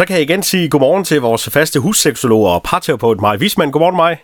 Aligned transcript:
Så 0.00 0.06
kan 0.06 0.14
jeg 0.14 0.22
igen 0.22 0.42
sige 0.42 0.68
godmorgen 0.68 1.04
til 1.04 1.20
vores 1.20 1.50
faste 1.50 1.80
husseksolog 1.80 2.44
og 2.54 2.62
parterapeut 2.62 3.20
Maj 3.20 3.36
Wisman. 3.36 3.70
Godmorgen, 3.70 3.96
Maj. 3.96 4.16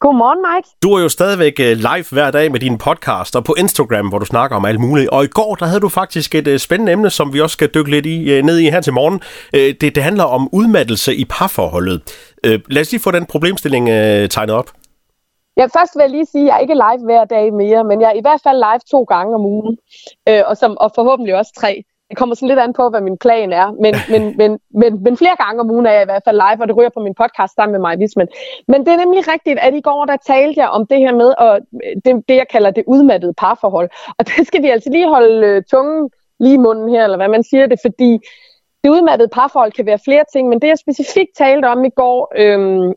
Godmorgen, 0.00 0.38
Mike. 0.48 0.68
Du 0.82 0.92
er 0.92 1.02
jo 1.02 1.08
stadigvæk 1.08 1.60
øh, 1.60 1.76
live 1.76 2.04
hver 2.12 2.30
dag 2.30 2.52
med 2.52 2.60
din 2.60 2.78
podcast 2.78 3.36
og 3.36 3.44
på 3.44 3.54
Instagram, 3.58 4.08
hvor 4.08 4.18
du 4.18 4.24
snakker 4.24 4.56
om 4.56 4.64
alt 4.64 4.80
muligt. 4.80 5.08
Og 5.08 5.24
i 5.24 5.26
går, 5.26 5.54
der 5.54 5.66
havde 5.66 5.80
du 5.80 5.88
faktisk 5.88 6.34
et 6.34 6.48
øh, 6.48 6.58
spændende 6.58 6.92
emne, 6.92 7.10
som 7.10 7.32
vi 7.32 7.40
også 7.40 7.54
skal 7.54 7.70
dykke 7.74 7.90
lidt 7.90 8.06
i, 8.06 8.30
øh, 8.32 8.44
ned 8.44 8.58
i 8.58 8.70
her 8.70 8.80
til 8.80 8.92
morgen. 8.92 9.20
Det, 9.52 9.94
det 9.94 10.02
handler 10.02 10.24
om 10.24 10.48
udmattelse 10.52 11.14
i 11.16 11.24
parforholdet. 11.24 12.02
Lad 12.44 12.80
os 12.80 12.92
lige 12.92 13.02
få 13.02 13.10
den 13.10 13.26
problemstilling 13.26 13.86
tegnet 14.30 14.54
op. 14.54 14.70
Ja, 15.56 15.62
først 15.62 15.92
vil 15.94 16.02
jeg 16.02 16.10
lige 16.10 16.26
sige, 16.26 16.42
at 16.42 16.48
jeg 16.48 16.56
er 16.56 16.60
ikke 16.60 16.74
live 16.74 17.04
hver 17.04 17.24
dag 17.24 17.52
mere, 17.52 17.84
men 17.84 18.00
jeg 18.00 18.08
er 18.10 18.18
i 18.18 18.24
hvert 18.26 18.40
fald 18.46 18.56
live 18.56 18.80
to 18.90 19.02
gange 19.02 19.34
om 19.34 19.40
ugen, 19.40 19.76
og, 20.46 20.56
som, 20.56 20.76
og 20.80 20.90
forhåbentlig 20.94 21.34
også 21.34 21.52
tre 21.60 21.84
det 22.08 22.16
kommer 22.16 22.34
sådan 22.34 22.48
lidt 22.48 22.58
an 22.58 22.72
på, 22.72 22.88
hvad 22.88 23.00
min 23.00 23.18
plan 23.18 23.52
er, 23.52 23.66
men, 23.84 23.94
men, 24.12 24.36
men, 24.36 24.60
men, 24.80 25.02
men 25.02 25.16
flere 25.16 25.36
gange 25.44 25.60
om 25.60 25.70
ugen 25.70 25.86
er 25.86 25.92
jeg 25.92 26.02
i 26.02 26.10
hvert 26.10 26.22
fald 26.24 26.36
live, 26.36 26.62
og 26.62 26.68
det 26.68 26.76
ryger 26.76 26.90
på 26.94 27.00
min 27.00 27.14
podcast 27.14 27.54
sammen 27.54 27.72
med 27.72 27.80
mig, 27.80 27.98
Vismen. 27.98 28.28
Men 28.68 28.86
det 28.86 28.92
er 28.92 28.96
nemlig 28.96 29.28
rigtigt, 29.32 29.58
at 29.58 29.74
i 29.74 29.80
går 29.80 30.04
der 30.04 30.16
talte 30.16 30.60
jeg 30.60 30.68
om 30.68 30.86
det 30.86 30.98
her 30.98 31.14
med 31.14 31.30
og 31.38 31.60
det, 32.04 32.28
det, 32.28 32.36
jeg 32.36 32.48
kalder 32.48 32.70
det 32.70 32.84
udmattede 32.86 33.34
parforhold. 33.34 33.90
Og 34.18 34.26
det 34.26 34.46
skal 34.46 34.62
vi 34.62 34.68
altså 34.68 34.90
lige 34.90 35.08
holde 35.08 35.46
øh, 35.46 35.62
tungen 35.70 36.10
lige 36.40 36.54
i 36.54 36.64
munden 36.66 36.88
her, 36.88 37.04
eller 37.04 37.16
hvad 37.16 37.28
man 37.28 37.42
siger 37.42 37.66
det, 37.66 37.78
fordi 37.82 38.18
det 38.84 38.90
udmattede 38.90 39.28
parforhold 39.28 39.72
kan 39.72 39.86
være 39.86 39.98
flere 40.04 40.24
ting, 40.32 40.48
men 40.48 40.60
det 40.60 40.68
jeg 40.68 40.78
specifikt 40.78 41.30
talte 41.36 41.66
om 41.66 41.84
i 41.84 41.90
går, 41.90 42.32
øhm, 42.36 42.92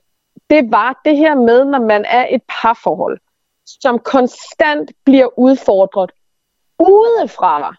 det 0.49 0.71
var 0.71 1.01
det 1.05 1.17
her 1.17 1.35
med, 1.35 1.65
når 1.65 1.79
man 1.79 2.05
er 2.07 2.25
et 2.29 2.41
parforhold, 2.61 3.19
som 3.65 3.99
konstant 3.99 4.91
bliver 5.05 5.39
udfordret 5.39 6.11
udefra 6.79 7.75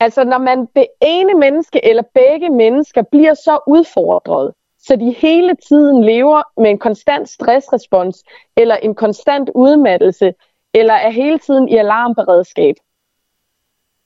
Altså 0.00 0.24
når 0.24 0.38
man 0.38 0.66
det 0.76 0.86
ene 1.02 1.34
menneske 1.34 1.84
eller 1.84 2.02
begge 2.14 2.50
mennesker 2.50 3.02
bliver 3.02 3.34
så 3.34 3.58
udfordret, 3.66 4.52
så 4.78 4.96
de 4.96 5.10
hele 5.12 5.56
tiden 5.68 6.04
lever 6.04 6.42
med 6.60 6.70
en 6.70 6.78
konstant 6.78 7.28
stressrespons, 7.28 8.24
eller 8.56 8.76
en 8.76 8.94
konstant 8.94 9.50
udmattelse, 9.54 10.34
eller 10.74 10.94
er 10.94 11.10
hele 11.10 11.38
tiden 11.38 11.68
i 11.68 11.76
alarmberedskab 11.76 12.74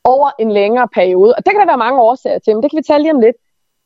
over 0.04 0.30
en 0.38 0.52
længere 0.52 0.88
periode. 0.88 1.34
Og 1.34 1.46
det 1.46 1.52
kan 1.52 1.60
der 1.60 1.66
være 1.66 1.78
mange 1.86 2.00
årsager 2.00 2.38
til, 2.38 2.54
men 2.54 2.62
det 2.62 2.70
kan 2.70 2.76
vi 2.76 2.82
tale 2.82 3.02
lige 3.02 3.14
om 3.14 3.20
lidt. 3.20 3.36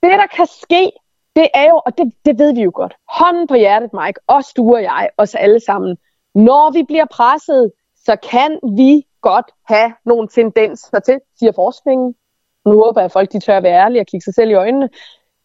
Det, 0.02 0.10
der 0.10 0.26
kan 0.26 0.46
ske, 0.46 0.92
det 1.36 1.48
er 1.54 1.68
jo, 1.68 1.82
og 1.86 1.98
det, 1.98 2.12
det 2.24 2.38
ved 2.38 2.54
vi 2.54 2.62
jo 2.62 2.70
godt, 2.74 2.94
hånden 3.08 3.46
på 3.46 3.54
hjertet, 3.54 3.90
Mike, 3.92 4.20
os 4.26 4.52
du 4.52 4.74
og 4.74 4.82
jeg, 4.82 5.10
os 5.16 5.34
alle 5.34 5.60
sammen, 5.60 5.96
når 6.34 6.72
vi 6.72 6.82
bliver 6.82 7.04
presset, 7.04 7.72
så 8.04 8.16
kan 8.16 8.58
vi 8.76 9.06
godt 9.30 9.50
have 9.64 9.92
nogle 10.04 10.28
tendenser 10.28 10.98
til, 10.98 11.18
siger 11.38 11.52
forskningen. 11.52 12.14
Nu 12.66 12.72
håber 12.72 13.00
jeg, 13.00 13.04
at 13.04 13.12
folk 13.12 13.32
de 13.32 13.40
tør 13.40 13.56
at 13.56 13.62
være 13.62 13.80
ærlige 13.84 14.00
og 14.00 14.06
kigge 14.06 14.24
sig 14.24 14.34
selv 14.34 14.50
i 14.50 14.54
øjnene. 14.54 14.88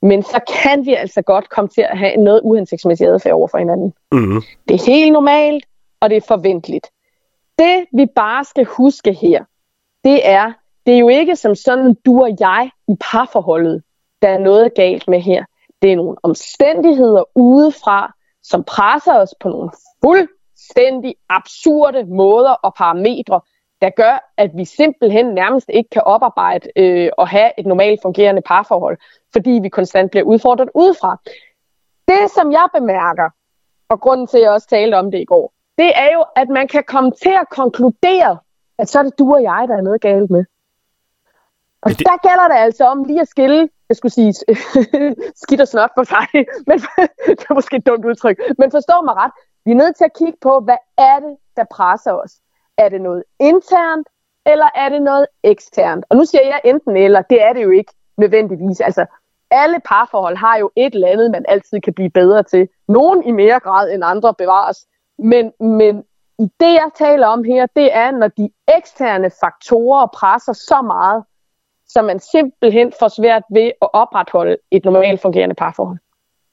Men 0.01 0.23
så 0.23 0.39
kan 0.63 0.85
vi 0.85 0.93
altså 0.93 1.21
godt 1.21 1.49
komme 1.49 1.67
til 1.67 1.81
at 1.81 1.97
have 1.97 2.17
noget 2.17 2.41
uhensigtsmæssig 2.43 3.07
adfærd 3.07 3.33
over 3.33 3.47
for 3.47 3.57
hinanden. 3.57 3.93
Mm-hmm. 4.11 4.41
Det 4.67 4.75
er 4.75 4.85
helt 4.85 5.13
normalt, 5.13 5.65
og 6.01 6.09
det 6.09 6.17
er 6.17 6.21
forventeligt. 6.27 6.87
Det 7.59 7.85
vi 7.93 8.05
bare 8.15 8.43
skal 8.43 8.65
huske 8.65 9.13
her, 9.13 9.43
det 10.03 10.29
er, 10.29 10.53
det 10.85 10.93
er 10.93 10.99
jo 10.99 11.09
ikke 11.09 11.35
som 11.35 11.55
sådan 11.55 11.95
du 12.05 12.21
og 12.23 12.35
jeg 12.39 12.69
i 12.87 12.95
parforholdet, 13.11 13.83
der 14.21 14.29
er 14.29 14.37
noget 14.37 14.73
galt 14.73 15.07
med 15.07 15.21
her. 15.21 15.45
Det 15.81 15.91
er 15.91 15.95
nogle 15.95 16.17
omstændigheder 16.23 17.23
udefra, 17.35 18.13
som 18.43 18.63
presser 18.63 19.13
os 19.13 19.33
på 19.39 19.49
nogle 19.49 19.69
fuldstændig 20.03 21.15
absurde 21.29 22.05
måder 22.05 22.51
og 22.51 22.73
parametre, 22.73 23.41
der 23.81 23.89
gør, 23.89 24.31
at 24.37 24.51
vi 24.57 24.65
simpelthen 24.65 25.25
nærmest 25.25 25.69
ikke 25.69 25.89
kan 25.89 26.01
oparbejde 26.01 26.69
øh, 26.75 27.09
og 27.17 27.27
have 27.27 27.51
et 27.57 27.65
normalt 27.65 28.01
fungerende 28.01 28.41
parforhold, 28.41 28.97
fordi 29.33 29.51
vi 29.51 29.69
konstant 29.69 30.11
bliver 30.11 30.23
udfordret 30.23 30.69
udefra. 30.75 31.17
Det, 32.07 32.31
som 32.35 32.51
jeg 32.51 32.67
bemærker, 32.73 33.29
og 33.89 34.01
grunden 34.01 34.27
til, 34.27 34.37
at 34.37 34.43
jeg 34.43 34.51
også 34.51 34.67
talte 34.67 34.95
om 34.95 35.11
det 35.11 35.19
i 35.19 35.25
går, 35.25 35.53
det 35.77 35.91
er 35.95 36.09
jo, 36.13 36.25
at 36.35 36.49
man 36.49 36.67
kan 36.67 36.83
komme 36.87 37.11
til 37.11 37.35
at 37.41 37.49
konkludere, 37.49 38.37
at 38.77 38.89
så 38.89 38.99
er 38.99 39.03
det 39.03 39.19
du 39.19 39.33
og 39.33 39.43
jeg, 39.43 39.65
der 39.67 39.77
er 39.77 39.81
noget 39.81 40.01
galt 40.01 40.31
med. 40.31 40.45
Og 41.81 41.89
det... 41.89 41.99
der 41.99 42.27
gælder 42.27 42.47
det 42.47 42.55
altså 42.65 42.85
om 42.85 43.03
lige 43.03 43.21
at 43.21 43.27
skille, 43.27 43.69
jeg 43.89 43.97
skulle 43.97 44.11
sige 44.11 44.33
skidt 45.43 45.61
og 45.61 45.67
snot 45.67 45.91
for 45.97 46.03
sig, 46.03 46.27
men 46.67 46.77
det 47.27 47.45
er 47.49 47.53
måske 47.53 47.75
et 47.75 47.87
dumt 47.87 48.05
udtryk, 48.05 48.37
men 48.57 48.71
forstå 48.71 49.01
mig 49.05 49.15
ret, 49.15 49.31
vi 49.65 49.71
er 49.71 49.75
nødt 49.75 49.95
til 49.95 50.05
at 50.05 50.17
kigge 50.17 50.37
på, 50.41 50.59
hvad 50.59 50.77
er 50.97 51.19
det, 51.19 51.37
der 51.57 51.63
presser 51.63 52.11
os? 52.11 52.31
Er 52.77 52.89
det 52.89 53.01
noget 53.01 53.23
internt, 53.39 54.07
eller 54.45 54.69
er 54.75 54.89
det 54.89 55.01
noget 55.01 55.27
eksternt? 55.43 56.05
Og 56.09 56.17
nu 56.17 56.25
siger 56.25 56.41
jeg 56.41 56.61
enten 56.65 56.97
eller, 56.97 57.21
det 57.21 57.41
er 57.43 57.53
det 57.53 57.63
jo 57.63 57.69
ikke 57.69 57.93
nødvendigvis. 58.17 58.79
Altså, 58.79 59.05
alle 59.51 59.79
parforhold 59.85 60.37
har 60.37 60.57
jo 60.57 60.71
et 60.75 60.95
eller 60.95 61.07
andet, 61.07 61.31
man 61.31 61.45
altid 61.47 61.81
kan 61.81 61.93
blive 61.93 62.09
bedre 62.09 62.43
til. 62.43 62.67
Nogen 62.87 63.23
i 63.23 63.31
mere 63.31 63.59
grad 63.59 63.91
end 63.91 64.03
andre 64.05 64.33
bevares. 64.33 64.87
Men, 65.19 65.51
men 65.59 66.03
i 66.39 66.47
det, 66.59 66.73
jeg 66.73 66.89
taler 66.95 67.27
om 67.27 67.43
her, 67.43 67.65
det 67.75 67.95
er, 67.95 68.11
når 68.11 68.27
de 68.27 68.49
eksterne 68.77 69.31
faktorer 69.41 70.07
presser 70.07 70.53
så 70.53 70.81
meget, 70.81 71.23
så 71.87 72.01
man 72.01 72.19
simpelthen 72.19 72.93
får 72.99 73.07
svært 73.07 73.43
ved 73.51 73.71
at 73.81 73.89
opretholde 73.93 74.57
et 74.71 74.85
normalt 74.85 75.21
fungerende 75.21 75.55
parforhold. 75.55 75.97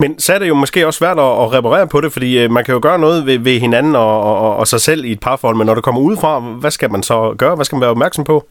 Men 0.01 0.19
så 0.19 0.35
er 0.35 0.39
det 0.39 0.49
jo 0.49 0.55
måske 0.55 0.87
også 0.87 0.99
svært 0.99 1.19
at, 1.19 1.33
at 1.43 1.53
reparere 1.53 1.89
på 1.89 2.01
det, 2.01 2.13
fordi 2.13 2.45
øh, 2.45 2.51
man 2.51 2.65
kan 2.65 2.75
jo 2.75 2.81
gøre 2.83 2.99
noget 2.99 3.27
ved, 3.27 3.39
ved 3.39 3.61
hinanden 3.61 3.97
og, 3.97 4.23
og, 4.23 4.57
og 4.57 4.67
sig 4.67 4.81
selv 4.81 5.05
i 5.05 5.13
et 5.13 5.21
parforhold, 5.21 5.57
men 5.57 5.67
når 5.67 5.75
det 5.75 5.85
kommer 5.85 6.01
udefra, 6.01 6.41
hvad 6.41 6.71
skal 6.71 6.91
man 6.91 7.03
så 7.03 7.35
gøre? 7.39 7.55
Hvad 7.55 7.65
skal 7.65 7.77
man 7.77 7.81
være 7.81 7.91
opmærksom 7.91 8.25
på? 8.25 8.43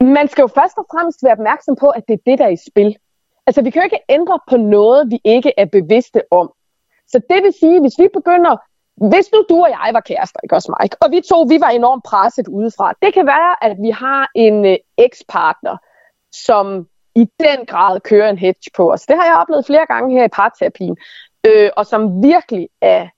Man 0.00 0.28
skal 0.28 0.42
jo 0.42 0.48
først 0.58 0.78
og 0.78 0.86
fremmest 0.92 1.18
være 1.22 1.32
opmærksom 1.32 1.76
på, 1.80 1.88
at 1.88 2.02
det 2.08 2.14
er 2.14 2.30
det, 2.30 2.38
der 2.38 2.44
er 2.44 2.54
i 2.58 2.64
spil. 2.70 2.96
Altså, 3.46 3.62
vi 3.62 3.70
kan 3.70 3.82
jo 3.82 3.84
ikke 3.84 4.04
ændre 4.08 4.38
på 4.50 4.56
noget, 4.56 5.10
vi 5.10 5.18
ikke 5.24 5.52
er 5.56 5.64
bevidste 5.64 6.20
om. 6.30 6.52
Så 7.08 7.20
det 7.30 7.42
vil 7.42 7.54
sige, 7.60 7.80
hvis 7.80 7.98
vi 7.98 8.08
begynder 8.14 8.56
hvis 9.08 9.32
nu 9.32 9.44
du 9.48 9.62
og 9.62 9.70
jeg 9.70 9.90
var 9.92 10.00
kærester, 10.00 10.40
ikke 10.42 10.54
også 10.54 10.76
Mike, 10.80 10.96
og 11.00 11.10
vi 11.10 11.20
to, 11.20 11.42
vi 11.42 11.60
var 11.60 11.68
enormt 11.68 12.04
presset 12.04 12.48
udefra. 12.48 12.92
Det 13.02 13.14
kan 13.14 13.26
være, 13.26 13.64
at 13.64 13.76
vi 13.82 13.90
har 13.90 14.30
en 14.34 14.66
øh, 14.66 14.76
ekspartner, 14.98 15.76
som 16.32 16.86
i 17.14 17.28
den 17.40 17.66
grad 17.66 18.00
kører 18.00 18.30
en 18.30 18.38
hedge 18.38 18.70
på 18.76 18.92
os. 18.92 19.06
Det 19.06 19.16
har 19.16 19.24
jeg 19.24 19.36
oplevet 19.36 19.66
flere 19.66 19.86
gange 19.86 20.16
her 20.16 20.24
i 20.24 20.28
parterapien, 20.28 20.96
øh, 21.46 21.70
og 21.76 21.86
som 21.86 22.22
virkelig 22.22 22.68
er 22.80 23.08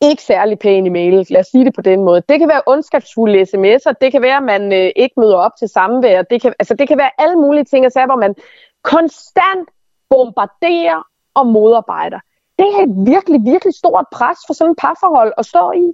ikke 0.00 0.22
særlig 0.22 0.58
pæn 0.58 0.86
i 0.86 0.88
mail. 0.88 1.26
Lad 1.30 1.40
os 1.40 1.46
sige 1.46 1.64
det 1.64 1.74
på 1.74 1.82
den 1.82 2.04
måde. 2.04 2.22
Det 2.28 2.38
kan 2.38 2.48
være 2.48 2.62
ondskabsfulde 2.66 3.42
sms'er, 3.42 3.92
det 4.00 4.12
kan 4.12 4.22
være, 4.22 4.36
at 4.36 4.42
man 4.42 4.72
øh, 4.72 4.90
ikke 4.96 5.20
møder 5.20 5.36
op 5.36 5.52
til 5.58 5.68
samvær, 5.68 6.22
det 6.22 6.42
kan, 6.42 6.54
altså, 6.58 6.74
det 6.74 6.88
kan 6.88 6.98
være 6.98 7.10
alle 7.18 7.36
mulige 7.36 7.64
ting, 7.64 7.92
så 7.92 8.06
hvor 8.06 8.16
man 8.16 8.34
konstant 8.82 9.68
bombarderer 10.10 11.06
og 11.34 11.46
modarbejder. 11.46 12.20
Det 12.58 12.66
er 12.66 12.82
et 12.82 13.12
virkelig, 13.12 13.40
virkelig 13.44 13.74
stort 13.74 14.04
pres 14.12 14.38
for 14.46 14.54
sådan 14.54 14.70
et 14.70 14.78
parforhold 14.78 15.32
at 15.38 15.46
stå 15.46 15.72
i. 15.72 15.92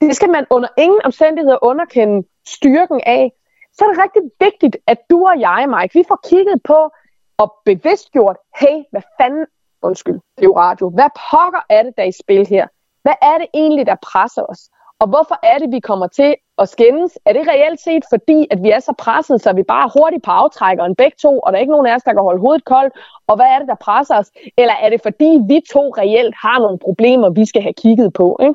Det 0.00 0.16
skal 0.16 0.30
man 0.30 0.46
under 0.50 0.68
ingen 0.78 1.00
omstændigheder 1.04 1.64
underkende 1.64 2.28
styrken 2.46 3.00
af 3.06 3.32
så 3.74 3.84
er 3.84 3.88
det 3.88 4.02
rigtig 4.04 4.22
vigtigt, 4.40 4.76
at 4.86 4.98
du 5.10 5.26
og 5.26 5.40
jeg, 5.40 5.66
Mike, 5.68 5.98
vi 5.98 6.04
får 6.08 6.20
kigget 6.24 6.62
på 6.64 6.90
og 7.38 7.54
bevidstgjort, 7.64 8.36
hey, 8.60 8.76
hvad 8.90 9.02
fanden, 9.20 9.46
undskyld, 9.82 10.14
det 10.36 10.44
er 10.44 10.50
jo 10.52 10.56
radio, 10.56 10.90
hvad 10.90 11.10
pokker 11.30 11.62
er 11.70 11.82
det, 11.82 11.92
der 11.96 12.02
er 12.02 12.06
i 12.06 12.20
spil 12.22 12.46
her? 12.46 12.66
Hvad 13.02 13.14
er 13.22 13.38
det 13.38 13.46
egentlig, 13.54 13.86
der 13.86 13.96
presser 14.02 14.42
os? 14.42 14.62
Og 15.02 15.08
hvorfor 15.08 15.38
er 15.42 15.58
det, 15.58 15.68
vi 15.72 15.80
kommer 15.80 16.06
til 16.06 16.34
at 16.58 16.68
skændes? 16.68 17.18
Er 17.26 17.32
det 17.32 17.48
reelt 17.48 17.80
set 17.80 18.04
fordi, 18.10 18.46
at 18.50 18.62
vi 18.62 18.70
er 18.70 18.80
så 18.80 18.94
presset, 18.98 19.42
så 19.42 19.52
vi 19.52 19.62
bare 19.62 19.84
er 19.84 19.98
hurtigt 19.98 20.24
på 20.24 20.30
aftrækkeren 20.30 20.94
begge 20.94 21.16
to, 21.22 21.38
og 21.40 21.52
der 21.52 21.56
er 21.56 21.60
ikke 21.60 21.70
nogen 21.70 21.86
af 21.86 21.94
os, 21.94 22.02
der 22.02 22.12
kan 22.12 22.22
holde 22.22 22.40
hovedet 22.40 22.64
koldt? 22.64 22.94
Og 23.26 23.36
hvad 23.36 23.46
er 23.46 23.58
det, 23.58 23.68
der 23.68 23.74
presser 23.74 24.16
os? 24.18 24.30
Eller 24.58 24.74
er 24.74 24.90
det 24.90 25.00
fordi, 25.02 25.30
vi 25.48 25.60
to 25.72 25.94
reelt 25.98 26.34
har 26.44 26.58
nogle 26.58 26.78
problemer, 26.78 27.30
vi 27.30 27.44
skal 27.46 27.62
have 27.62 27.72
kigget 27.72 28.12
på? 28.12 28.38
Ikke? 28.42 28.54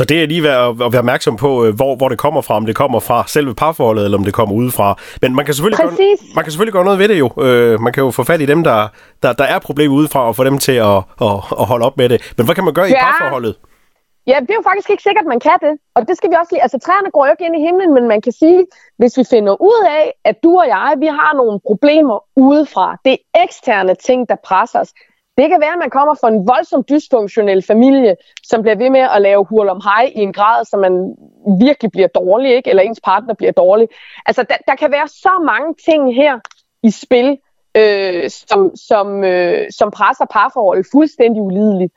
Så 0.00 0.04
det 0.04 0.22
er 0.22 0.26
lige 0.26 0.42
værd 0.42 0.68
at 0.68 0.92
være 0.92 0.98
opmærksom 0.98 1.36
på, 1.36 1.64
øh, 1.64 1.74
hvor, 1.74 1.96
hvor 1.96 2.08
det 2.08 2.18
kommer 2.18 2.40
fra, 2.40 2.54
om 2.56 2.66
det 2.66 2.76
kommer 2.76 3.00
fra 3.00 3.24
selve 3.26 3.54
parforholdet, 3.54 4.04
eller 4.04 4.18
om 4.18 4.24
det 4.24 4.34
kommer 4.34 4.54
udefra. 4.54 4.98
Men 5.22 5.34
man 5.34 5.44
kan 5.44 5.54
selvfølgelig, 5.54 5.84
gøre, 5.84 6.16
man 6.34 6.44
kan 6.44 6.50
selvfølgelig 6.52 6.72
gøre 6.72 6.84
noget 6.84 6.98
ved 6.98 7.08
det 7.08 7.18
jo. 7.18 7.28
Øh, 7.46 7.80
man 7.80 7.92
kan 7.92 8.02
jo 8.04 8.10
få 8.10 8.22
fat 8.24 8.40
i 8.40 8.46
dem, 8.46 8.64
der, 8.64 8.88
der, 9.22 9.32
der 9.32 9.44
er 9.44 9.58
problemer 9.58 9.94
udefra, 9.96 10.28
og 10.28 10.36
få 10.36 10.44
dem 10.44 10.58
til 10.58 10.72
at, 10.72 10.96
at, 11.26 11.36
at 11.60 11.66
holde 11.72 11.86
op 11.86 11.96
med 11.96 12.08
det. 12.08 12.32
Men 12.36 12.46
hvad 12.46 12.54
kan 12.54 12.64
man 12.64 12.74
gøre 12.74 12.84
ja. 12.84 12.92
i 12.92 12.96
parforholdet? 13.00 13.54
Ja, 14.26 14.36
det 14.40 14.50
er 14.50 14.54
jo 14.54 14.62
faktisk 14.70 14.90
ikke 14.90 15.02
sikkert, 15.02 15.24
at 15.26 15.28
man 15.34 15.40
kan 15.40 15.58
det. 15.66 15.74
Og 15.96 16.08
det 16.08 16.16
skal 16.16 16.30
vi 16.30 16.36
også 16.40 16.52
lige... 16.52 16.62
Altså, 16.62 16.78
træerne 16.78 17.10
går 17.10 17.26
jo 17.26 17.32
ikke 17.32 17.44
ind 17.46 17.56
i 17.60 17.62
himlen, 17.66 17.94
men 17.94 18.08
man 18.08 18.20
kan 18.20 18.32
sige, 18.32 18.66
hvis 18.98 19.18
vi 19.18 19.24
finder 19.30 19.62
ud 19.70 19.80
af, 19.98 20.04
at 20.24 20.36
du 20.44 20.50
og 20.58 20.66
jeg, 20.66 20.94
vi 20.98 21.06
har 21.06 21.32
nogle 21.40 21.60
problemer 21.66 22.16
udefra, 22.36 22.96
det 23.04 23.12
er 23.12 23.42
eksterne 23.44 23.94
ting, 23.94 24.28
der 24.28 24.36
presser 24.48 24.80
os, 24.80 24.92
det 25.40 25.48
kan 25.50 25.60
være, 25.60 25.72
at 25.72 25.78
man 25.78 25.90
kommer 25.90 26.14
fra 26.14 26.28
en 26.28 26.48
voldsomt 26.48 26.88
dysfunktionel 26.88 27.62
familie, 27.62 28.16
som 28.42 28.62
bliver 28.62 28.76
ved 28.76 28.90
med 28.90 29.00
at 29.00 29.22
lave 29.22 29.44
hurl 29.44 29.68
om 29.68 29.80
hej 29.84 30.12
i 30.14 30.20
en 30.20 30.32
grad, 30.32 30.64
så 30.64 30.76
man 30.76 31.14
virkelig 31.66 31.90
bliver 31.90 32.08
dårlig, 32.08 32.54
ikke? 32.54 32.70
eller 32.70 32.82
ens 32.82 33.00
partner 33.04 33.34
bliver 33.34 33.52
dårlig. 33.52 33.88
Altså, 34.26 34.42
der, 34.42 34.56
der 34.66 34.74
kan 34.74 34.90
være 34.90 35.08
så 35.08 35.42
mange 35.46 35.74
ting 35.84 36.14
her 36.14 36.38
i 36.82 36.90
spil, 36.90 37.38
øh, 37.74 38.30
som, 38.30 38.76
som, 38.76 39.24
øh, 39.24 39.66
som 39.70 39.90
presser 39.90 40.24
parforholdet 40.30 40.86
fuldstændig 40.92 41.42
ulideligt. 41.42 41.92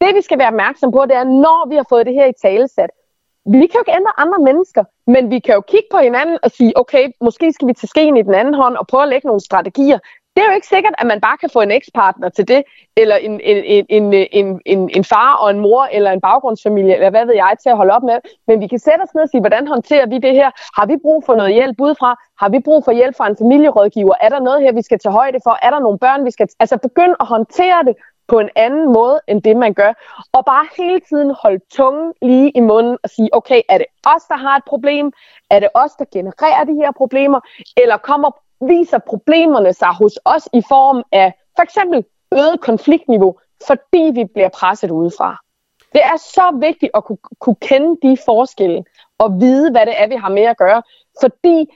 Det, 0.00 0.14
vi 0.14 0.22
skal 0.22 0.38
være 0.38 0.48
opmærksom 0.48 0.92
på, 0.92 1.04
det 1.08 1.16
er, 1.16 1.24
når 1.24 1.68
vi 1.68 1.76
har 1.76 1.86
fået 1.88 2.06
det 2.06 2.14
her 2.14 2.26
i 2.26 2.40
talesat, 2.42 2.90
vi 3.46 3.66
kan 3.66 3.78
jo 3.78 3.80
ikke 3.80 3.98
ændre 4.00 4.20
andre 4.22 4.38
mennesker, 4.38 4.84
men 5.06 5.30
vi 5.30 5.38
kan 5.38 5.54
jo 5.54 5.60
kigge 5.60 5.88
på 5.90 5.98
hinanden 5.98 6.38
og 6.42 6.50
sige, 6.50 6.78
okay, 6.78 7.08
måske 7.20 7.52
skal 7.52 7.68
vi 7.68 7.72
tage 7.72 7.88
skeen 7.88 8.16
i 8.16 8.22
den 8.22 8.34
anden 8.34 8.54
hånd 8.54 8.76
og 8.76 8.86
prøve 8.86 9.02
at 9.02 9.08
lægge 9.08 9.26
nogle 9.26 9.40
strategier. 9.40 9.98
Det 10.36 10.42
er 10.42 10.48
jo 10.48 10.54
ikke 10.54 10.66
sikkert, 10.66 10.94
at 10.98 11.06
man 11.06 11.20
bare 11.20 11.38
kan 11.38 11.50
få 11.50 11.60
en 11.60 11.70
ekspartner 11.70 12.28
til 12.28 12.48
det, 12.48 12.62
eller 12.96 13.16
en, 13.16 13.40
en, 13.40 13.86
en, 13.88 14.12
en, 14.32 14.60
en, 14.66 14.90
en 14.96 15.04
far 15.04 15.34
og 15.34 15.50
en 15.50 15.60
mor, 15.60 15.84
eller 15.92 16.10
en 16.10 16.20
baggrundsfamilie, 16.20 16.94
eller 16.94 17.10
hvad 17.10 17.26
ved 17.26 17.34
jeg, 17.34 17.56
til 17.62 17.70
at 17.70 17.76
holde 17.76 17.92
op 17.92 18.02
med. 18.02 18.18
Men 18.46 18.60
vi 18.60 18.66
kan 18.66 18.78
sætte 18.78 19.02
os 19.02 19.14
ned 19.14 19.22
og 19.22 19.28
sige, 19.28 19.40
hvordan 19.40 19.66
håndterer 19.66 20.06
vi 20.06 20.18
det 20.18 20.32
her? 20.32 20.50
Har 20.78 20.86
vi 20.86 20.96
brug 21.02 21.24
for 21.26 21.34
noget 21.34 21.54
hjælp 21.54 21.80
udefra? 21.80 22.16
Har 22.40 22.48
vi 22.48 22.58
brug 22.60 22.84
for 22.84 22.92
hjælp 22.92 23.16
fra 23.16 23.26
en 23.26 23.36
familierådgiver? 23.36 24.14
Er 24.20 24.28
der 24.28 24.40
noget 24.40 24.62
her, 24.62 24.72
vi 24.72 24.82
skal 24.82 24.98
tage 24.98 25.12
højde 25.12 25.38
for? 25.44 25.58
Er 25.62 25.70
der 25.70 25.78
nogle 25.80 25.98
børn, 25.98 26.24
vi 26.24 26.30
skal... 26.30 26.48
Altså 26.60 26.76
begynde 26.76 27.16
at 27.20 27.26
håndtere 27.26 27.84
det 27.86 27.94
på 28.28 28.38
en 28.38 28.50
anden 28.56 28.92
måde, 28.92 29.20
end 29.28 29.42
det 29.42 29.56
man 29.56 29.74
gør. 29.74 29.92
Og 30.32 30.44
bare 30.44 30.66
hele 30.76 31.00
tiden 31.00 31.34
holde 31.42 31.60
tungen 31.70 32.12
lige 32.22 32.50
i 32.50 32.60
munden 32.60 32.98
og 33.02 33.10
sige, 33.10 33.28
okay, 33.32 33.62
er 33.68 33.78
det 33.78 33.86
os, 34.06 34.22
der 34.22 34.36
har 34.36 34.56
et 34.56 34.64
problem? 34.66 35.12
Er 35.50 35.60
det 35.60 35.68
os, 35.74 35.92
der 35.92 36.04
genererer 36.12 36.64
de 36.64 36.74
her 36.74 36.90
problemer? 36.92 37.40
Eller 37.76 37.96
kommer, 37.96 38.30
viser 38.68 38.98
problemerne 38.98 39.72
sig 39.72 39.88
hos 39.88 40.18
os 40.24 40.48
i 40.52 40.62
form 40.68 41.02
af 41.12 41.34
for 41.56 41.62
eksempel 41.62 42.04
øget 42.32 42.60
konfliktniveau, 42.60 43.38
fordi 43.66 44.10
vi 44.14 44.24
bliver 44.24 44.48
presset 44.48 44.90
udefra? 44.90 45.36
Det 45.92 46.02
er 46.04 46.16
så 46.16 46.58
vigtigt 46.60 46.92
at 46.94 47.04
kunne, 47.04 47.18
kunne 47.40 47.56
kende 47.60 47.96
de 48.02 48.16
forskelle 48.24 48.84
og 49.18 49.40
vide, 49.40 49.70
hvad 49.70 49.86
det 49.86 49.94
er, 50.00 50.08
vi 50.08 50.14
har 50.14 50.28
med 50.28 50.42
at 50.42 50.56
gøre. 50.56 50.82
Fordi 51.20 51.66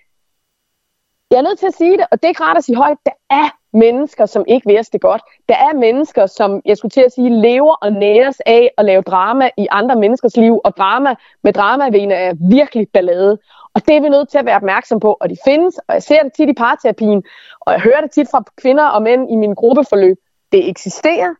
jeg 1.30 1.38
er 1.38 1.42
nødt 1.42 1.58
til 1.58 1.66
at 1.66 1.74
sige 1.74 1.96
det, 1.98 2.06
og 2.10 2.18
det 2.18 2.24
er 2.24 2.28
ikke 2.28 2.42
rart 2.42 2.56
at 2.56 2.64
sige 2.64 2.76
højt, 2.76 2.98
der 3.06 3.12
er 3.30 3.48
mennesker, 3.74 4.26
som 4.26 4.44
ikke 4.48 4.68
vidste 4.68 4.92
det 4.92 5.00
godt. 5.00 5.22
Der 5.48 5.54
er 5.54 5.74
mennesker, 5.74 6.26
som 6.26 6.62
jeg 6.64 6.76
skulle 6.76 6.90
til 6.90 7.00
at 7.00 7.12
sige, 7.12 7.40
lever 7.40 7.74
og 7.74 7.92
næres 7.92 8.40
af 8.46 8.70
at 8.78 8.84
lave 8.84 9.02
drama 9.02 9.50
i 9.58 9.66
andre 9.70 9.96
menneskers 9.96 10.36
liv, 10.36 10.60
og 10.64 10.76
drama 10.76 11.14
med 11.42 11.52
dramavene 11.52 12.14
er 12.14 12.34
virkelig 12.50 12.88
ballade. 12.92 13.38
Og 13.74 13.86
det 13.86 13.96
er 13.96 14.00
vi 14.00 14.08
nødt 14.08 14.28
til 14.28 14.38
at 14.38 14.46
være 14.46 14.56
opmærksom 14.56 15.00
på, 15.00 15.16
og 15.20 15.30
de 15.30 15.36
findes, 15.44 15.78
og 15.78 15.94
jeg 15.94 16.02
ser 16.02 16.22
det 16.22 16.32
tit 16.32 16.48
i 16.48 16.52
parterapien, 16.52 17.22
og 17.60 17.72
jeg 17.72 17.80
hører 17.80 18.00
det 18.00 18.10
tit 18.10 18.28
fra 18.30 18.44
kvinder 18.56 18.84
og 18.84 19.02
mænd 19.02 19.30
i 19.30 19.36
min 19.36 19.54
gruppeforløb. 19.54 20.16
Det 20.52 20.68
eksisterer. 20.68 21.34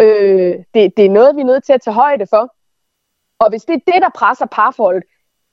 Øh, 0.00 0.54
det, 0.74 0.96
det 0.96 1.04
er 1.06 1.10
noget, 1.10 1.36
vi 1.36 1.40
er 1.40 1.46
nødt 1.46 1.64
til 1.64 1.72
at 1.72 1.80
tage 1.80 1.94
højde 1.94 2.26
for. 2.26 2.54
Og 3.38 3.50
hvis 3.50 3.64
det 3.64 3.74
er 3.74 3.92
det, 3.92 4.02
der 4.02 4.08
presser 4.14 4.46
parforholdet, 4.46 5.02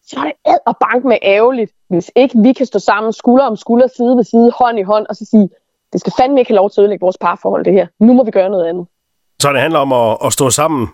så 0.04 0.20
er 0.20 0.24
det 0.24 0.34
ad 0.46 0.58
og 0.66 0.76
bank 0.78 1.06
med 1.06 1.18
ærgerligt, 1.24 1.72
hvis 1.88 2.12
ikke 2.16 2.40
vi 2.42 2.54
kan 2.54 2.66
stå 2.66 2.80
sammen 2.80 3.14
skulder 3.14 3.46
om 3.46 3.56
skulder, 3.56 3.88
side 3.88 4.16
ved 4.18 4.24
side, 4.24 4.52
hånd 4.52 4.80
i 4.80 4.82
hånd, 4.82 5.06
og 5.10 5.16
så 5.16 5.26
sige, 5.26 5.50
det 5.94 6.02
skal 6.02 6.14
fandme 6.20 6.40
ikke 6.40 6.52
have 6.52 6.56
lov 6.62 6.70
til 6.70 6.82
at 6.82 6.84
ødelægge 6.84 7.02
vores 7.02 7.18
parforhold, 7.18 7.66
det 7.66 7.74
her. 7.74 7.88
Nu 8.00 8.14
må 8.14 8.24
vi 8.24 8.32
gøre 8.32 8.50
noget 8.50 8.66
andet. 8.66 8.88
Så 9.42 9.54
det 9.54 9.62
handler 9.62 9.80
om 9.80 9.94
at, 9.94 10.18
at 10.26 10.34
stå 10.34 10.50
sammen? 10.50 10.88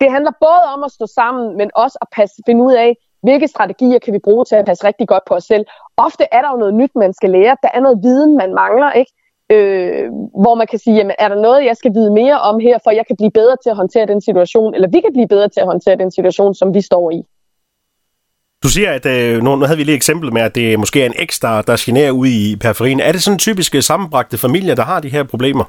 Det 0.00 0.10
handler 0.10 0.32
både 0.40 0.62
om 0.74 0.84
at 0.84 0.90
stå 0.90 1.06
sammen, 1.06 1.56
men 1.56 1.70
også 1.74 1.98
at 2.00 2.08
passe, 2.12 2.42
finde 2.46 2.64
ud 2.64 2.72
af, 2.72 2.96
hvilke 3.22 3.48
strategier 3.48 3.98
kan 3.98 4.14
vi 4.14 4.18
bruge 4.18 4.44
til 4.44 4.56
at 4.56 4.64
passe 4.64 4.86
rigtig 4.86 5.08
godt 5.08 5.22
på 5.28 5.34
os 5.34 5.44
selv. 5.44 5.64
Ofte 5.96 6.24
er 6.32 6.42
der 6.42 6.50
jo 6.50 6.56
noget 6.56 6.74
nyt, 6.74 6.90
man 6.94 7.12
skal 7.12 7.30
lære. 7.30 7.56
Der 7.62 7.68
er 7.74 7.80
noget 7.80 7.98
viden, 8.02 8.36
man 8.36 8.54
mangler, 8.54 8.92
ikke? 8.92 9.12
Øh, 9.50 10.10
hvor 10.42 10.54
man 10.54 10.66
kan 10.66 10.78
sige, 10.78 10.96
jamen, 10.96 11.16
er 11.18 11.28
der 11.28 11.40
noget, 11.40 11.64
jeg 11.64 11.76
skal 11.76 11.94
vide 11.94 12.12
mere 12.12 12.40
om 12.40 12.60
her, 12.60 12.78
for 12.84 12.90
jeg 12.90 13.06
kan 13.06 13.16
blive 13.16 13.30
bedre 13.30 13.56
til 13.62 13.70
at 13.70 13.76
håndtere 13.76 14.06
den 14.06 14.20
situation, 14.20 14.74
eller 14.74 14.88
vi 14.88 15.00
kan 15.00 15.12
blive 15.12 15.28
bedre 15.28 15.48
til 15.48 15.60
at 15.60 15.66
håndtere 15.66 15.96
den 15.96 16.10
situation, 16.10 16.54
som 16.54 16.74
vi 16.74 16.80
står 16.80 17.10
i. 17.10 17.22
Du 18.62 18.68
siger, 18.68 18.90
at 18.92 19.06
øh, 19.06 19.42
nu, 19.42 19.56
nu 19.56 19.64
havde 19.64 19.78
vi 19.78 19.84
lige 19.84 19.96
eksempel 19.96 20.32
med, 20.32 20.42
at 20.42 20.54
det 20.54 20.78
måske 20.78 21.02
er 21.02 21.06
en 21.06 21.14
ekstra, 21.18 21.62
der 21.62 21.82
generer 21.86 22.10
ude 22.10 22.30
i 22.30 22.56
periferien. 22.56 23.00
Er 23.00 23.12
det 23.12 23.22
sådan 23.22 23.38
typiske 23.38 23.78
øh, 23.78 23.82
sammenbragte 23.82 24.38
familier, 24.38 24.74
der 24.74 24.82
har 24.82 25.00
de 25.00 25.08
her 25.08 25.22
problemer? 25.22 25.64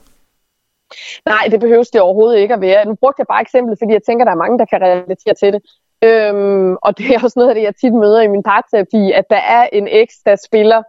Nej, 1.26 1.48
det 1.52 1.60
behøves 1.60 1.90
det 1.90 2.02
overhovedet 2.02 2.40
ikke 2.40 2.54
at 2.54 2.62
være. 2.62 2.86
Nu 2.86 2.96
brugte 2.96 3.20
jeg 3.20 3.28
bare 3.28 3.42
eksemplet, 3.42 3.80
fordi 3.80 3.94
jeg 3.94 4.04
tænker, 4.08 4.26
at 4.26 4.28
der 4.28 4.32
er 4.32 4.44
mange, 4.44 4.60
der 4.60 4.66
kan 4.66 4.82
relatere 4.82 5.36
til 5.42 5.54
det. 5.54 5.62
Øhm, 6.08 6.76
og 6.86 6.98
det 6.98 7.06
er 7.16 7.20
også 7.24 7.40
noget 7.40 7.50
af 7.50 7.56
det, 7.56 7.64
jeg 7.64 7.76
tit 7.76 7.94
møder 7.94 8.22
i 8.22 8.28
min 8.28 8.44
parterapi, 8.44 9.12
at 9.12 9.26
der 9.30 9.42
er 9.58 9.64
en 9.74 9.88
eks, 9.92 10.16
der 10.26 10.36
spiller 10.46 10.82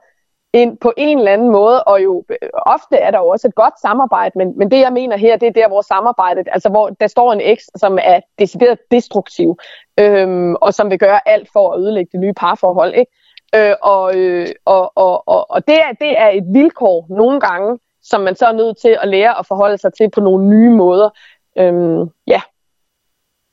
ind 0.55 0.79
på 0.79 0.93
en 0.97 1.19
eller 1.19 1.33
anden 1.33 1.51
måde, 1.51 1.85
og 1.85 2.03
jo 2.05 2.25
øh, 2.31 2.49
ofte 2.67 2.97
er 2.97 3.11
der 3.11 3.19
jo 3.19 3.29
også 3.29 3.49
et 3.49 3.55
godt 3.55 3.81
samarbejde, 3.81 4.39
men, 4.39 4.59
men 4.59 4.71
det 4.71 4.81
jeg 4.81 4.93
mener 4.93 5.17
her, 5.17 5.37
det 5.37 5.47
er 5.49 5.53
der, 5.53 5.69
hvor 5.69 5.83
samarbejdet, 5.83 6.49
altså 6.53 6.69
hvor 6.69 6.89
der 6.89 7.07
står 7.07 7.33
en 7.33 7.41
eks, 7.41 7.71
som 7.77 7.99
er 8.03 8.21
decideret 8.39 8.79
destruktiv, 8.91 9.59
øhm, 10.01 10.55
og 10.55 10.75
som 10.75 10.91
vil 10.91 10.99
gøre 10.99 11.29
alt 11.29 11.49
for 11.53 11.73
at 11.73 11.81
ødelægge 11.81 12.11
det 12.13 12.21
nye 12.21 12.33
parforhold, 12.33 12.95
ikke? 12.95 13.13
Øh, 13.55 13.75
og, 13.83 14.17
øh, 14.17 14.49
og, 14.65 14.93
og, 14.97 15.29
og, 15.29 15.51
og 15.51 15.67
det, 15.69 15.75
er, 15.75 15.93
det 16.01 16.19
er 16.19 16.29
et 16.29 16.45
vilkår 16.53 17.07
nogle 17.11 17.41
gange, 17.41 17.79
som 18.03 18.21
man 18.21 18.37
så 18.37 18.47
er 18.47 18.53
nødt 18.53 18.77
til 18.81 18.99
at 19.03 19.09
lære 19.09 19.39
at 19.39 19.47
forholde 19.47 19.79
sig 19.79 19.93
til 19.95 20.11
på 20.11 20.21
nogle 20.21 20.49
nye 20.49 20.71
måder. 20.71 21.11
Øhm, 21.59 22.11
ja. 22.27 22.41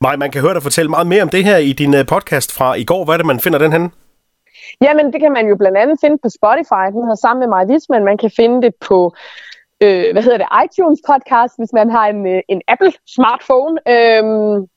Maj, 0.01 0.15
man 0.15 0.31
kan 0.31 0.41
høre 0.41 0.53
dig 0.53 0.63
fortælle 0.63 0.89
meget 0.89 1.07
mere 1.07 1.21
om 1.21 1.29
det 1.29 1.43
her 1.43 1.57
i 1.57 1.73
din 1.73 1.95
øh, 1.95 2.05
podcast 2.05 2.57
fra 2.57 2.73
i 2.73 2.83
går. 2.83 3.05
Hvad 3.05 3.13
er 3.15 3.17
det, 3.17 3.25
man 3.25 3.39
finder 3.39 3.59
den 3.59 3.71
henne? 3.71 3.89
Jamen, 4.81 5.13
det 5.13 5.21
kan 5.21 5.31
man 5.31 5.47
jo 5.47 5.55
blandt 5.55 5.77
andet 5.77 5.97
finde 6.01 6.17
på 6.23 6.29
Spotify. 6.29 6.85
Den 6.93 7.01
hedder 7.01 7.15
sammen 7.25 7.39
med 7.39 7.47
mig 7.47 7.67
Wisman. 7.67 8.03
Man 8.03 8.17
kan 8.17 8.31
finde 8.39 8.61
det 8.61 8.73
på 8.75 9.13
øh, 9.83 10.11
hvad 10.11 10.23
hedder 10.23 10.37
det, 10.37 10.49
iTunes 10.63 10.99
podcast, 11.11 11.53
hvis 11.57 11.73
man 11.73 11.89
har 11.89 12.07
en, 12.07 12.27
øh, 12.27 12.41
en 12.47 12.61
Apple 12.67 12.93
smartphone. 13.15 13.75
Øhm, 13.93 14.67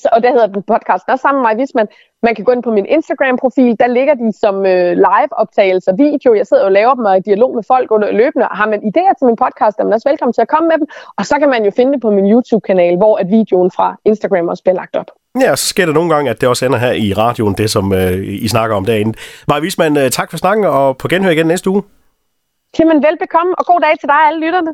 så, 0.00 0.08
og 0.12 0.22
der 0.22 0.30
hedder 0.30 0.46
den 0.46 0.62
podcast 0.62 1.04
der 1.06 1.16
sammen 1.16 1.42
med 1.42 1.48
mig, 1.48 1.56
hvis 1.56 1.74
man, 1.74 1.88
man 2.22 2.34
kan 2.34 2.44
gå 2.44 2.52
ind 2.52 2.62
på 2.62 2.70
min 2.70 2.86
Instagram-profil, 2.86 3.76
der 3.80 3.86
ligger 3.86 4.14
de 4.14 4.32
som 4.32 4.66
øh, 4.66 4.92
live-optagelser, 5.08 5.92
video. 5.96 6.34
Jeg 6.34 6.46
sidder 6.46 6.64
og 6.64 6.72
laver 6.72 6.94
dem 6.94 7.04
og 7.04 7.16
i 7.16 7.20
dialog 7.20 7.54
med 7.54 7.62
folk 7.62 7.90
under 7.90 8.12
løbende. 8.12 8.46
Har 8.50 8.68
man 8.68 8.80
idéer 8.90 9.14
til 9.18 9.26
min 9.26 9.36
podcast, 9.36 9.78
er 9.78 9.84
man 9.84 9.92
også 9.92 10.08
velkommen 10.08 10.32
til 10.32 10.42
at 10.42 10.48
komme 10.48 10.68
med 10.68 10.78
dem. 10.78 10.86
Og 11.18 11.26
så 11.26 11.38
kan 11.38 11.48
man 11.48 11.64
jo 11.64 11.70
finde 11.70 11.92
det 11.92 12.00
på 12.00 12.10
min 12.10 12.30
YouTube-kanal, 12.32 12.96
hvor 12.96 13.16
at 13.16 13.28
videoen 13.28 13.70
fra 13.70 13.96
Instagram 14.04 14.48
også 14.48 14.62
bliver 14.62 14.76
lagt 14.76 14.96
op. 14.96 15.10
Ja, 15.40 15.56
så 15.56 15.66
sker 15.66 15.86
det 15.86 15.94
nogle 15.94 16.14
gange, 16.14 16.30
at 16.30 16.40
det 16.40 16.48
også 16.48 16.66
ender 16.66 16.78
her 16.78 16.92
i 16.92 17.12
radioen, 17.12 17.54
det 17.54 17.70
som 17.70 17.92
øh, 17.92 18.18
I 18.26 18.48
snakker 18.48 18.76
om 18.76 18.84
derinde. 18.84 19.18
Maja 19.48 19.60
Wiesmann, 19.60 19.96
øh, 19.96 20.10
tak 20.10 20.30
for 20.30 20.36
snakken, 20.36 20.64
og 20.64 20.96
på 20.96 21.08
genhør 21.08 21.30
igen 21.30 21.46
næste 21.46 21.70
uge. 21.70 21.82
Jamen 22.78 23.02
velbekomme, 23.02 23.54
og 23.58 23.66
god 23.66 23.80
dag 23.80 23.98
til 24.00 24.08
dig 24.08 24.20
alle 24.28 24.40
lytterne. 24.46 24.70